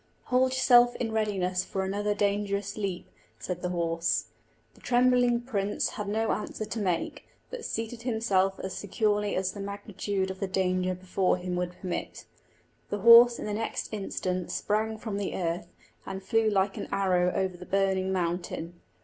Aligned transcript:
"Hold 0.33 0.49
yourself 0.53 0.95
in 0.95 1.11
readiness 1.11 1.63
for 1.63 1.83
another 1.83 2.15
dangerous 2.15 2.75
leap," 2.75 3.07
said 3.37 3.61
the 3.61 3.69
horse. 3.69 4.29
The 4.73 4.81
trembling 4.81 5.41
prince 5.41 5.89
had 5.89 6.07
no 6.07 6.31
answer 6.31 6.65
to 6.65 6.79
make, 6.79 7.27
but 7.51 7.63
seated 7.63 8.01
himself 8.01 8.59
as 8.63 8.73
securely 8.75 9.35
as 9.35 9.51
the 9.51 9.59
magnitude 9.59 10.31
of 10.31 10.39
the 10.39 10.47
danger 10.47 10.95
before 10.95 11.37
him 11.37 11.55
would 11.57 11.79
permit. 11.79 12.25
The 12.89 13.01
horse 13.01 13.37
in 13.37 13.45
the 13.45 13.53
next 13.53 13.93
instant 13.93 14.49
sprang 14.49 14.97
from 14.97 15.17
the 15.17 15.35
earth, 15.35 15.67
and 16.03 16.23
flew 16.23 16.49
like 16.49 16.77
an 16.77 16.87
arrow 16.91 17.31
over 17.35 17.55
the 17.55 17.67
burning 17.67 18.11
mountain. 18.11 18.81